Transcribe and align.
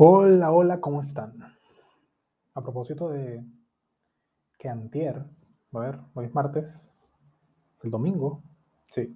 Hola, 0.00 0.52
hola, 0.52 0.80
¿cómo 0.80 1.02
están? 1.02 1.32
A 2.54 2.62
propósito 2.62 3.08
de 3.08 3.44
que 4.56 4.68
antier, 4.68 5.24
a 5.72 5.78
ver, 5.80 5.98
hoy 6.14 6.26
es 6.26 6.32
martes, 6.32 6.88
el 7.82 7.90
domingo, 7.90 8.40
sí, 8.92 9.12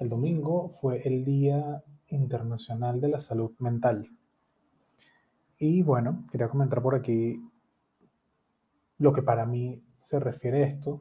el 0.00 0.10
domingo 0.10 0.74
fue 0.82 1.00
el 1.08 1.24
Día 1.24 1.82
Internacional 2.08 3.00
de 3.00 3.08
la 3.08 3.22
Salud 3.22 3.52
Mental. 3.58 4.06
Y 5.58 5.80
bueno, 5.82 6.26
quería 6.30 6.50
comentar 6.50 6.82
por 6.82 6.94
aquí 6.94 7.42
lo 8.98 9.14
que 9.14 9.22
para 9.22 9.46
mí 9.46 9.82
se 9.96 10.20
refiere 10.20 10.64
a 10.64 10.66
esto. 10.66 11.00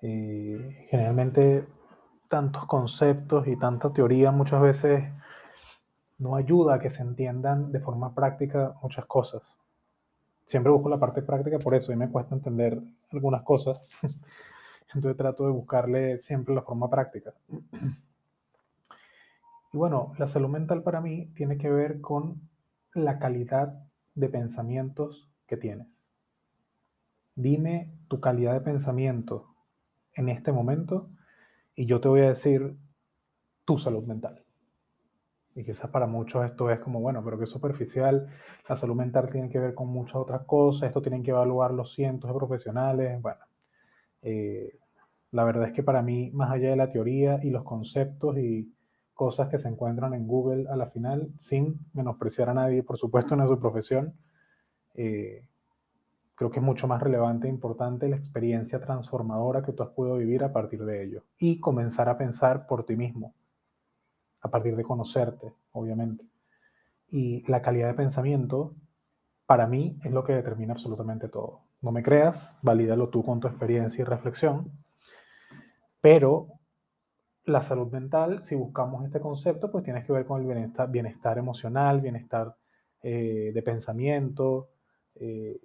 Eh, 0.00 0.86
generalmente 0.88 1.66
tantos 2.30 2.64
conceptos 2.64 3.46
y 3.46 3.58
tanta 3.58 3.92
teoría 3.92 4.32
muchas 4.32 4.62
veces 4.62 5.04
no 6.22 6.36
ayuda 6.36 6.74
a 6.74 6.78
que 6.78 6.88
se 6.88 7.02
entiendan 7.02 7.72
de 7.72 7.80
forma 7.80 8.14
práctica 8.14 8.74
muchas 8.80 9.06
cosas. 9.06 9.42
Siempre 10.46 10.70
busco 10.70 10.88
la 10.88 10.98
parte 10.98 11.20
práctica 11.22 11.58
por 11.58 11.74
eso 11.74 11.92
y 11.92 11.96
me 11.96 12.08
cuesta 12.08 12.36
entender 12.36 12.80
algunas 13.10 13.42
cosas. 13.42 13.98
Entonces 14.94 15.16
trato 15.16 15.44
de 15.44 15.50
buscarle 15.50 16.18
siempre 16.18 16.54
la 16.54 16.62
forma 16.62 16.88
práctica. 16.88 17.34
Y 19.72 19.76
bueno, 19.76 20.12
la 20.18 20.28
salud 20.28 20.48
mental 20.48 20.82
para 20.82 21.00
mí 21.00 21.32
tiene 21.34 21.58
que 21.58 21.70
ver 21.70 22.00
con 22.00 22.48
la 22.94 23.18
calidad 23.18 23.82
de 24.14 24.28
pensamientos 24.28 25.28
que 25.46 25.56
tienes. 25.56 25.88
Dime 27.34 27.90
tu 28.08 28.20
calidad 28.20 28.52
de 28.52 28.60
pensamiento 28.60 29.56
en 30.12 30.28
este 30.28 30.52
momento 30.52 31.08
y 31.74 31.86
yo 31.86 32.00
te 32.00 32.08
voy 32.08 32.20
a 32.20 32.28
decir 32.28 32.76
tu 33.64 33.78
salud 33.78 34.06
mental. 34.06 34.38
Y 35.54 35.64
quizás 35.64 35.90
para 35.90 36.06
muchos 36.06 36.44
esto 36.44 36.70
es 36.70 36.80
como, 36.80 37.00
bueno, 37.00 37.22
pero 37.22 37.38
que 37.38 37.46
superficial, 37.46 38.28
la 38.68 38.76
salud 38.76 38.94
mental 38.94 39.30
tiene 39.30 39.50
que 39.50 39.58
ver 39.58 39.74
con 39.74 39.88
muchas 39.88 40.16
otras 40.16 40.42
cosas, 40.46 40.88
esto 40.88 41.02
tienen 41.02 41.22
que 41.22 41.30
evaluar 41.30 41.72
los 41.72 41.92
cientos 41.92 42.30
de 42.30 42.36
profesionales. 42.36 43.20
Bueno, 43.20 43.40
eh, 44.22 44.78
la 45.30 45.44
verdad 45.44 45.66
es 45.66 45.72
que 45.72 45.82
para 45.82 46.02
mí, 46.02 46.30
más 46.32 46.50
allá 46.50 46.70
de 46.70 46.76
la 46.76 46.88
teoría 46.88 47.38
y 47.42 47.50
los 47.50 47.64
conceptos 47.64 48.38
y 48.38 48.72
cosas 49.12 49.48
que 49.48 49.58
se 49.58 49.68
encuentran 49.68 50.14
en 50.14 50.26
Google 50.26 50.66
a 50.70 50.76
la 50.76 50.86
final, 50.86 51.30
sin 51.36 51.78
menospreciar 51.92 52.48
a 52.48 52.54
nadie, 52.54 52.82
por 52.82 52.96
supuesto, 52.96 53.34
en 53.34 53.46
su 53.46 53.60
profesión, 53.60 54.14
eh, 54.94 55.46
creo 56.34 56.50
que 56.50 56.60
es 56.60 56.64
mucho 56.64 56.88
más 56.88 57.02
relevante 57.02 57.46
e 57.46 57.50
importante 57.50 58.08
la 58.08 58.16
experiencia 58.16 58.80
transformadora 58.80 59.62
que 59.62 59.72
tú 59.72 59.82
has 59.82 59.90
podido 59.90 60.16
vivir 60.16 60.44
a 60.44 60.52
partir 60.52 60.84
de 60.84 61.04
ello 61.04 61.24
y 61.38 61.60
comenzar 61.60 62.08
a 62.08 62.16
pensar 62.16 62.66
por 62.66 62.84
ti 62.84 62.96
mismo 62.96 63.34
a 64.42 64.50
partir 64.50 64.76
de 64.76 64.84
conocerte, 64.84 65.54
obviamente. 65.72 66.26
Y 67.08 67.48
la 67.50 67.62
calidad 67.62 67.88
de 67.88 67.94
pensamiento, 67.94 68.74
para 69.46 69.66
mí, 69.66 69.98
es 70.02 70.10
lo 70.10 70.24
que 70.24 70.34
determina 70.34 70.74
absolutamente 70.74 71.28
todo. 71.28 71.62
No 71.80 71.92
me 71.92 72.02
creas, 72.02 72.58
valídalo 72.62 73.08
tú 73.08 73.24
con 73.24 73.40
tu 73.40 73.48
experiencia 73.48 74.02
y 74.02 74.04
reflexión, 74.04 74.70
pero 76.00 76.48
la 77.44 77.62
salud 77.62 77.90
mental, 77.90 78.42
si 78.44 78.54
buscamos 78.54 79.04
este 79.04 79.20
concepto, 79.20 79.70
pues 79.70 79.84
tienes 79.84 80.04
que 80.04 80.12
ver 80.12 80.26
con 80.26 80.40
el 80.40 80.72
bienestar, 80.90 81.38
emocional, 81.38 82.00
bienestar 82.00 82.56
eh, 83.02 83.50
de 83.52 83.62
pensamiento, 83.62 84.70
eh, 85.16 85.58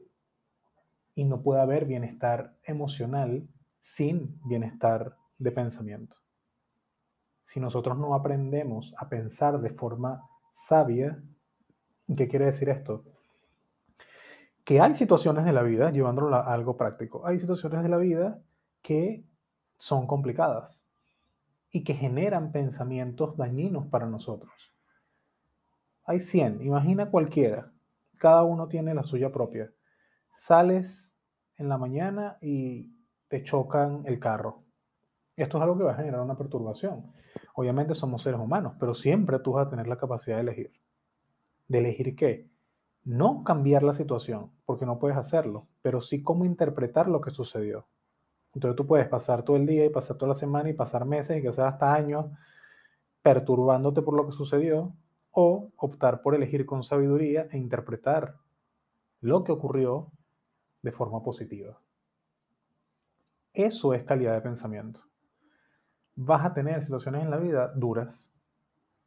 y 1.16 1.24
no 1.24 1.42
puede 1.42 1.62
haber 1.62 1.86
bienestar 1.86 2.56
emocional 2.64 3.48
sin 3.82 4.40
bienestar 4.44 5.16
de 5.40 5.52
pensamiento 5.52 6.18
si 7.48 7.62
nosotros 7.62 7.98
no 7.98 8.14
aprendemos 8.14 8.94
a 8.98 9.08
pensar 9.08 9.62
de 9.62 9.70
forma 9.70 10.22
sabia, 10.52 11.18
¿qué 12.06 12.28
quiere 12.28 12.48
decir 12.48 12.68
esto? 12.68 13.06
Que 14.66 14.82
hay 14.82 14.96
situaciones 14.96 15.46
de 15.46 15.54
la 15.54 15.64
vida, 15.64 15.90
llevándolo 15.90 16.36
a 16.36 16.54
algo 16.54 16.76
práctico, 16.76 17.26
hay 17.26 17.40
situaciones 17.40 17.84
de 17.84 17.90
la 17.90 17.96
vida 17.96 18.42
que 18.82 19.24
son 19.78 20.08
complicadas 20.08 20.86
y 21.72 21.86
que 21.86 21.94
generan 21.94 22.52
pensamientos 22.52 23.38
dañinos 23.38 23.88
para 23.88 24.08
nosotros. 24.08 24.52
Hay 26.04 26.20
100, 26.20 26.62
imagina 26.64 27.10
cualquiera, 27.10 27.72
cada 28.18 28.44
uno 28.44 28.68
tiene 28.68 28.94
la 28.94 29.04
suya 29.04 29.32
propia. 29.32 29.72
Sales 30.36 31.16
en 31.56 31.70
la 31.70 31.78
mañana 31.78 32.38
y 32.42 32.92
te 33.30 33.46
chocan 33.46 34.04
el 34.06 34.20
carro 34.20 34.67
esto 35.38 35.58
es 35.58 35.64
algo 35.64 35.78
que 35.78 35.84
va 35.84 35.92
a 35.92 35.98
generar 35.98 36.20
una 36.22 36.36
perturbación. 36.36 37.14
Obviamente 37.54 37.94
somos 37.94 38.24
seres 38.24 38.40
humanos, 38.40 38.74
pero 38.80 38.96
siempre 38.96 39.38
tú 39.40 39.54
vas 39.54 39.68
a 39.68 39.70
tener 39.70 39.88
la 39.88 39.98
capacidad 39.98 40.38
de 40.38 40.42
elegir. 40.42 40.72
¿De 41.68 41.78
elegir 41.78 42.16
qué? 42.16 42.50
No 43.04 43.44
cambiar 43.44 43.84
la 43.84 43.94
situación, 43.94 44.52
porque 44.66 44.88
no 44.88 44.98
puedes 44.98 45.16
hacerlo, 45.16 45.68
pero 45.84 46.02
sí 46.02 46.24
cómo 46.24 46.44
interpretar 46.44 47.08
lo 47.08 47.22
que 47.22 47.30
sucedió. 47.30 47.88
Entonces 48.56 48.76
tú 48.76 48.88
puedes 48.88 49.08
pasar 49.08 49.44
todo 49.44 49.58
el 49.58 49.68
día 49.68 49.86
y 49.86 49.90
pasar 49.90 50.18
toda 50.18 50.30
la 50.30 50.36
semana 50.36 50.70
y 50.70 50.74
pasar 50.74 51.06
meses 51.06 51.38
y 51.38 51.42
quizás 51.42 51.74
hasta 51.74 51.94
años 51.94 52.26
perturbándote 53.22 54.02
por 54.02 54.16
lo 54.16 54.26
que 54.26 54.32
sucedió 54.32 54.96
o 55.32 55.70
optar 55.78 56.24
por 56.24 56.34
elegir 56.34 56.66
con 56.66 56.84
sabiduría 56.84 57.48
e 57.52 57.60
interpretar 57.60 58.38
lo 59.22 59.44
que 59.44 59.52
ocurrió 59.52 60.12
de 60.82 60.92
forma 60.92 61.22
positiva. 61.22 61.78
Eso 63.54 63.94
es 63.94 64.04
calidad 64.04 64.34
de 64.34 64.42
pensamiento 64.42 65.07
vas 66.18 66.44
a 66.44 66.54
tener 66.54 66.84
situaciones 66.84 67.24
en 67.24 67.30
la 67.30 67.38
vida 67.38 67.72
duras, 67.76 68.32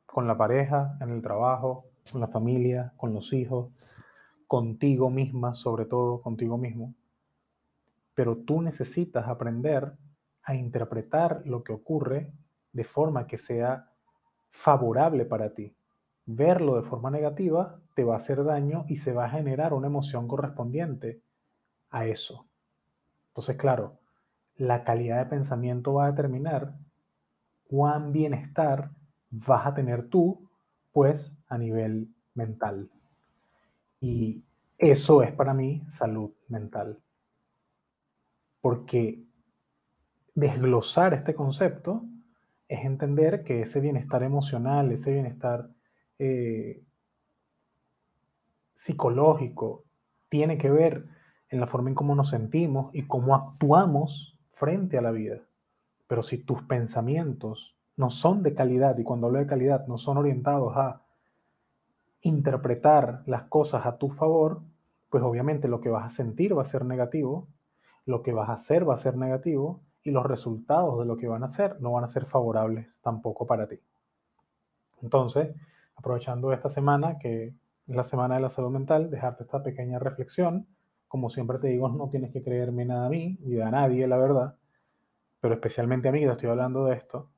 con 0.07 0.27
la 0.29 0.39
pareja, 0.39 0.97
en 1.01 1.11
el 1.11 1.23
trabajo, 1.23 1.85
con 2.11 2.21
la 2.21 2.29
familia, 2.29 2.93
con 2.97 3.13
los 3.13 3.33
hijos, 3.33 4.01
contigo 4.47 5.11
misma, 5.11 5.55
sobre 5.55 5.87
todo 5.87 6.23
contigo 6.23 6.57
mismo. 6.57 6.95
Pero 8.15 8.37
tú 8.37 8.63
necesitas 8.63 9.27
aprender 9.27 9.93
a 10.45 10.55
interpretar 10.55 11.43
lo 11.45 11.65
que 11.65 11.73
ocurre 11.73 12.33
de 12.73 12.85
forma 12.85 13.27
que 13.27 13.39
sea 13.39 13.91
favorable 14.51 15.25
para 15.25 15.53
ti. 15.53 15.75
Verlo 16.27 16.77
de 16.77 16.89
forma 16.89 17.11
negativa 17.11 17.81
te 17.95 18.05
va 18.05 18.15
a 18.15 18.19
hacer 18.19 18.45
daño 18.45 18.85
y 18.89 18.97
se 18.97 19.13
va 19.13 19.25
a 19.25 19.31
generar 19.31 19.75
una 19.75 19.89
emoción 19.89 20.29
correspondiente 20.29 21.23
a 21.91 22.07
eso. 22.07 22.47
Entonces, 23.31 23.57
claro, 23.57 23.99
la 24.57 24.85
calidad 24.85 25.19
de 25.19 25.27
pensamiento 25.27 25.95
va 25.95 26.07
a 26.07 26.11
determinar 26.13 26.75
cuán 27.71 28.11
bienestar 28.11 28.91
vas 29.31 29.65
a 29.65 29.75
tener 29.75 30.09
tú, 30.09 30.51
pues 30.91 31.39
a 31.47 31.57
nivel 31.57 32.09
mental. 32.35 32.91
Y 34.01 34.43
eso 34.77 35.23
es 35.23 35.31
para 35.31 35.55
mí 35.55 35.85
salud 35.89 36.33
mental. 36.49 36.99
Porque 38.61 39.23
desglosar 40.35 41.15
este 41.15 41.33
concepto 41.37 42.03
es 42.67 42.85
entender 42.85 43.45
que 43.45 43.63
ese 43.63 43.79
bienestar 43.79 44.25
emocional, 44.25 44.91
ese 44.91 45.13
bienestar 45.13 45.71
eh, 46.19 46.83
psicológico, 48.75 49.85
tiene 50.29 50.59
que 50.59 50.71
ver 50.71 51.07
en 51.51 51.61
la 51.61 51.69
forma 51.69 51.89
en 51.89 51.95
cómo 51.95 52.17
nos 52.17 52.31
sentimos 52.31 52.93
y 52.93 53.07
cómo 53.07 53.37
actuamos 53.37 54.37
frente 54.51 54.99
a 54.99 55.03
la 55.03 55.13
vida. 55.13 55.41
Pero 56.11 56.25
si 56.25 56.39
tus 56.39 56.61
pensamientos 56.65 57.77
no 57.95 58.11
son 58.11 58.43
de 58.43 58.53
calidad, 58.53 58.99
y 58.99 59.05
cuando 59.05 59.29
hablo 59.29 59.39
de 59.39 59.47
calidad, 59.47 59.87
no 59.87 59.97
son 59.97 60.19
orientados 60.19 60.77
a 60.77 61.03
interpretar 62.23 63.23
las 63.27 63.45
cosas 63.45 63.87
a 63.87 63.97
tu 63.97 64.11
favor, 64.11 64.61
pues 65.09 65.23
obviamente 65.23 65.69
lo 65.69 65.81
que 65.81 65.89
vas 65.89 66.05
a 66.05 66.11
sentir 66.11 66.59
va 66.59 66.63
a 66.63 66.65
ser 66.65 66.85
negativo, 66.85 67.47
lo 68.07 68.25
que 68.25 68.33
vas 68.33 68.49
a 68.49 68.55
hacer 68.55 68.89
va 68.89 68.95
a 68.95 68.97
ser 68.97 69.17
negativo 69.17 69.83
y 70.03 70.11
los 70.11 70.27
resultados 70.27 70.99
de 70.99 71.05
lo 71.05 71.17
que 71.17 71.29
van 71.29 71.45
a 71.45 71.47
hacer 71.47 71.81
no 71.81 71.93
van 71.93 72.03
a 72.03 72.09
ser 72.09 72.27
favorables 72.27 73.01
tampoco 73.03 73.47
para 73.47 73.69
ti. 73.69 73.79
Entonces, 75.01 75.55
aprovechando 75.95 76.53
esta 76.53 76.71
semana, 76.71 77.19
que 77.21 77.45
es 77.45 77.55
la 77.87 78.03
semana 78.03 78.35
de 78.35 78.41
la 78.41 78.51
salud 78.51 78.71
mental, 78.71 79.11
dejarte 79.11 79.45
esta 79.45 79.63
pequeña 79.63 80.01
reflexión. 80.01 80.67
Como 81.07 81.31
siempre 81.31 81.61
te 81.61 81.69
digo, 81.69 81.89
no 81.89 82.09
tienes 82.09 82.33
que 82.33 82.43
creerme 82.43 82.85
nada 82.85 83.07
a 83.07 83.11
mí 83.11 83.39
ni 83.45 83.61
a 83.61 83.71
nadie, 83.71 84.09
la 84.09 84.19
verdad 84.19 84.57
pero 85.41 85.55
especialmente 85.55 86.09
a 86.09 86.13
mí 86.13 86.21
que 86.21 86.27
te 86.27 86.33
estoy 86.33 86.51
hablando 86.51 86.85
de 86.85 86.97
esto, 86.97 87.31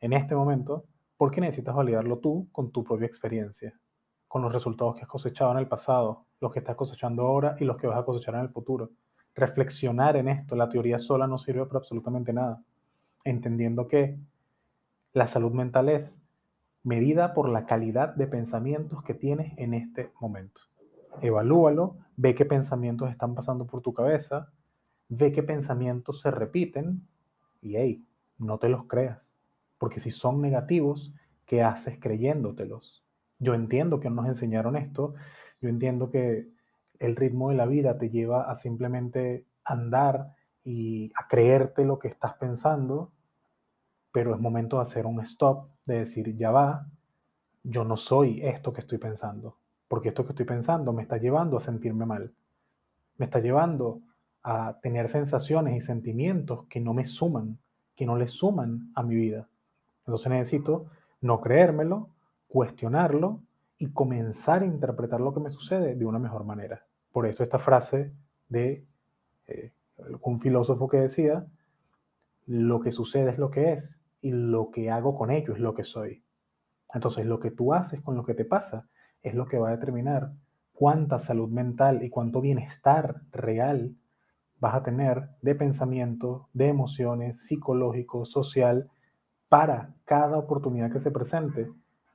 en 0.00 0.12
este 0.12 0.34
momento, 0.34 0.86
porque 1.16 1.40
necesitas 1.40 1.74
validarlo 1.74 2.18
tú 2.18 2.48
con 2.50 2.72
tu 2.72 2.82
propia 2.82 3.06
experiencia, 3.06 3.78
con 4.26 4.42
los 4.42 4.52
resultados 4.52 4.96
que 4.96 5.02
has 5.02 5.08
cosechado 5.08 5.52
en 5.52 5.58
el 5.58 5.68
pasado, 5.68 6.26
los 6.40 6.50
que 6.50 6.58
estás 6.58 6.74
cosechando 6.74 7.22
ahora 7.22 7.56
y 7.60 7.64
los 7.64 7.76
que 7.76 7.86
vas 7.86 7.98
a 7.98 8.04
cosechar 8.04 8.34
en 8.34 8.40
el 8.40 8.48
futuro. 8.48 8.90
Reflexionar 9.34 10.16
en 10.16 10.28
esto, 10.28 10.56
la 10.56 10.68
teoría 10.68 10.98
sola 10.98 11.26
no 11.26 11.38
sirve 11.38 11.64
para 11.66 11.78
absolutamente 11.78 12.32
nada, 12.32 12.62
entendiendo 13.24 13.86
que 13.86 14.18
la 15.12 15.26
salud 15.26 15.52
mental 15.52 15.90
es 15.90 16.20
medida 16.82 17.34
por 17.34 17.48
la 17.48 17.66
calidad 17.66 18.14
de 18.14 18.26
pensamientos 18.26 19.02
que 19.02 19.14
tienes 19.14 19.52
en 19.58 19.74
este 19.74 20.10
momento. 20.20 20.62
Evalúalo, 21.20 21.96
ve 22.16 22.34
qué 22.34 22.44
pensamientos 22.44 23.10
están 23.10 23.34
pasando 23.34 23.66
por 23.66 23.82
tu 23.82 23.92
cabeza, 23.92 24.50
ve 25.08 25.30
qué 25.32 25.42
pensamientos 25.42 26.20
se 26.20 26.30
repiten 26.30 27.06
y 27.62 27.76
hey, 27.76 28.04
no 28.38 28.58
te 28.58 28.68
los 28.68 28.84
creas, 28.86 29.34
porque 29.78 30.00
si 30.00 30.10
son 30.10 30.42
negativos, 30.42 31.14
¿qué 31.46 31.62
haces 31.62 31.98
creyéndotelos? 31.98 33.02
Yo 33.38 33.54
entiendo 33.54 34.00
que 34.00 34.10
nos 34.10 34.28
enseñaron 34.28 34.76
esto 34.76 35.14
Yo 35.60 35.68
entiendo 35.68 36.10
que 36.10 36.48
el 36.98 37.16
ritmo 37.16 37.50
de 37.50 37.56
la 37.56 37.66
vida 37.66 37.98
te 37.98 38.10
lleva 38.10 38.50
a 38.50 38.56
simplemente 38.56 39.46
andar 39.64 40.34
y 40.64 41.12
a 41.16 41.26
creerte 41.28 41.84
lo 41.84 41.98
que 41.98 42.08
estás 42.08 42.34
pensando, 42.34 43.12
pero 44.12 44.34
es 44.34 44.40
momento 44.40 44.76
de 44.76 44.82
hacer 44.82 45.06
un 45.06 45.20
stop, 45.20 45.68
de 45.86 46.00
decir, 46.00 46.36
ya 46.36 46.50
va, 46.50 46.86
yo 47.64 47.84
no 47.84 47.96
soy 47.96 48.40
esto 48.42 48.72
que 48.72 48.80
estoy 48.80 48.98
pensando, 48.98 49.56
porque 49.88 50.08
esto 50.08 50.24
que 50.24 50.30
estoy 50.30 50.46
pensando 50.46 50.92
me 50.92 51.02
está 51.02 51.16
llevando 51.16 51.56
a 51.56 51.60
sentirme 51.60 52.06
mal, 52.06 52.32
me 53.18 53.26
está 53.26 53.40
llevando 53.40 54.00
a 54.42 54.78
tener 54.82 55.08
sensaciones 55.08 55.76
y 55.76 55.80
sentimientos 55.80 56.66
que 56.68 56.80
no 56.80 56.94
me 56.94 57.06
suman, 57.06 57.58
que 57.96 58.06
no 58.06 58.16
le 58.16 58.28
suman 58.28 58.90
a 58.94 59.02
mi 59.02 59.14
vida. 59.14 59.48
Entonces 60.06 60.30
necesito 60.30 60.86
no 61.20 61.40
creérmelo, 61.40 62.08
cuestionarlo 62.48 63.40
y 63.78 63.90
comenzar 63.90 64.62
a 64.62 64.66
interpretar 64.66 65.20
lo 65.20 65.32
que 65.32 65.40
me 65.40 65.50
sucede 65.50 65.94
de 65.94 66.06
una 66.06 66.18
mejor 66.18 66.44
manera. 66.44 66.84
Por 67.12 67.26
eso 67.26 67.42
esta 67.42 67.58
frase 67.58 68.12
de 68.48 68.84
eh, 69.46 69.72
un 70.22 70.40
filósofo 70.40 70.88
que 70.88 70.98
decía, 70.98 71.46
lo 72.46 72.80
que 72.80 72.92
sucede 72.92 73.30
es 73.30 73.38
lo 73.38 73.50
que 73.50 73.72
es 73.72 74.00
y 74.20 74.32
lo 74.32 74.70
que 74.70 74.90
hago 74.90 75.14
con 75.14 75.30
ello 75.30 75.54
es 75.54 75.60
lo 75.60 75.74
que 75.74 75.84
soy. 75.84 76.22
Entonces 76.92 77.26
lo 77.26 77.40
que 77.40 77.50
tú 77.50 77.72
haces 77.72 78.00
con 78.00 78.16
lo 78.16 78.24
que 78.24 78.34
te 78.34 78.44
pasa 78.44 78.88
es 79.22 79.34
lo 79.34 79.46
que 79.46 79.58
va 79.58 79.68
a 79.68 79.76
determinar 79.76 80.32
cuánta 80.72 81.18
salud 81.18 81.48
mental 81.48 82.02
y 82.02 82.10
cuánto 82.10 82.40
bienestar 82.40 83.22
real 83.30 83.94
vas 84.62 84.76
a 84.76 84.82
tener 84.84 85.28
de 85.42 85.56
pensamiento, 85.56 86.48
de 86.52 86.68
emociones, 86.68 87.46
psicológico, 87.46 88.24
social, 88.24 88.88
para 89.48 89.92
cada 90.04 90.38
oportunidad 90.38 90.92
que 90.92 91.00
se 91.00 91.10
presente 91.10 91.68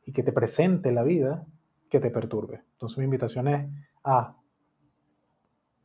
y 0.05 0.13
que 0.13 0.23
te 0.23 0.31
presente 0.31 0.94
la 0.94 1.03
vida 1.03 1.45
que 1.89 1.99
te 1.99 2.09
perturbe. 2.09 2.63
Entonces 2.71 2.99
mi 2.99 3.03
invitación 3.03 3.49
es 3.49 3.69
a 4.01 4.33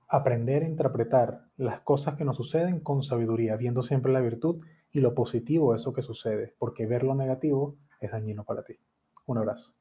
aprender 0.08 0.62
a 0.62 0.68
interpretar 0.68 1.46
las 1.56 1.80
cosas 1.80 2.14
que 2.14 2.24
nos 2.24 2.36
suceden 2.36 2.78
con 2.78 3.02
sabiduría, 3.02 3.56
viendo 3.56 3.82
siempre 3.82 4.12
la 4.12 4.20
virtud 4.20 4.64
y 4.92 5.00
lo 5.00 5.16
positivo 5.16 5.72
de 5.72 5.78
eso 5.78 5.92
que 5.92 6.02
sucede, 6.02 6.54
porque 6.60 6.86
ver 6.86 7.02
lo 7.02 7.16
negativo 7.16 7.74
es 8.00 8.12
dañino 8.12 8.44
para 8.44 8.62
ti. 8.62 8.74
Un 9.26 9.38
abrazo. 9.38 9.74